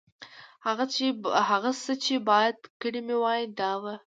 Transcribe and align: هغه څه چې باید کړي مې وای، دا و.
هغه 1.51 1.71
څه 1.83 1.91
چې 2.03 2.15
باید 2.29 2.57
کړي 2.81 3.01
مې 3.07 3.15
وای، 3.23 3.41
دا 3.59 3.71
و. 3.81 3.83